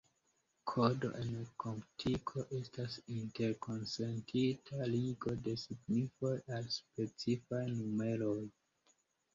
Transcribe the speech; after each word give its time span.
Kodo 0.69 1.09
en 1.17 1.35
komputiko 1.63 2.45
estas 2.61 2.95
interkonsentita 3.17 4.91
ligo 4.95 5.35
de 5.49 5.55
signifoj 5.67 6.35
al 6.59 6.69
specifaj 6.81 7.63
numeroj. 7.79 8.39